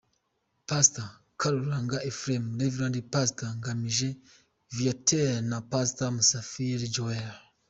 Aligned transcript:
Pastor 0.69 1.07
Karuranga 1.39 1.97
Ephrem 2.09 2.45
,Rev 2.59 2.77
Pastor 3.13 3.49
Ngamije 3.57 4.09
Viateur 4.75 5.33
na 5.49 5.57
Past 5.71 5.97
Musafili 6.15 6.87
Joel. 6.95 7.33